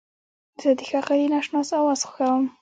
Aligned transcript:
زه 0.61 0.69
د 0.77 0.79
ښاغلي 0.89 1.27
ناشناس 1.33 1.67
اواز 1.79 2.01
خوښوم. 2.09 2.45